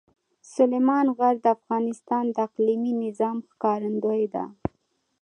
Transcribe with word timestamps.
سلیمان 0.55 1.05
غر 1.17 1.35
د 1.43 1.47
افغانستان 1.57 2.25
د 2.31 2.37
اقلیمي 2.47 2.93
نظام 3.03 3.37
ښکارندوی 3.49 4.23
ده. 4.33 4.43